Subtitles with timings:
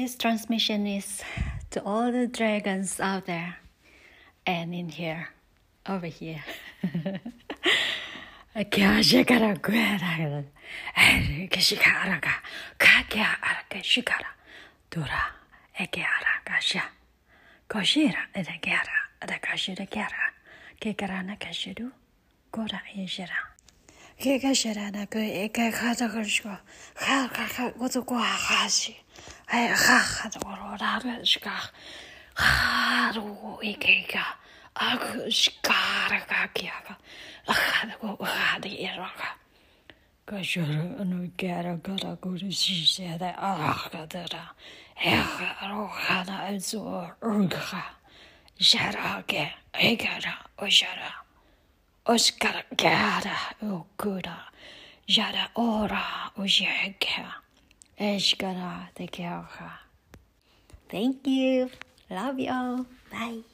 [0.00, 1.20] This transmission is
[1.72, 3.58] to all the dragons out there
[4.46, 5.28] and in here,
[5.86, 6.42] over here.
[8.56, 10.44] Kashikara Guera,
[11.50, 12.32] Kashikaraga,
[12.78, 14.32] Kakia Araka Shikara,
[14.88, 15.34] Dura,
[15.78, 16.82] Ekiara Gasha,
[17.68, 18.46] Koshira, and
[24.20, 26.42] 给个些人那个一个看这个去，
[26.94, 28.94] 看看看，我就过哈哈去，
[29.46, 31.50] 哎哈哈的我说哪的是个，
[32.34, 34.18] 哈的我一个一个，
[34.74, 39.24] 啊个是嘎的嘎个呀个，哈的我哈的也说个，
[40.26, 44.54] 个些我那个那个那个的新鲜在啊个的啦，
[44.96, 47.56] 哎哈罗哈那做二个，
[48.58, 49.34] 晓得个，
[49.80, 51.29] 一个人我晓得。
[52.76, 54.38] Gara okura
[55.06, 57.26] jara ora ojega
[57.98, 59.06] eshkara te
[60.90, 61.70] Thank you.
[62.10, 62.84] Love y'all.
[63.12, 63.44] Bye.